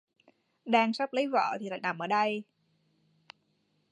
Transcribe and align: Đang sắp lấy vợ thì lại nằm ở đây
Đang 0.65 0.93
sắp 0.93 1.13
lấy 1.13 1.27
vợ 1.27 1.57
thì 1.59 1.69
lại 1.69 1.79
nằm 1.79 1.99
ở 1.99 2.07
đây 2.07 2.43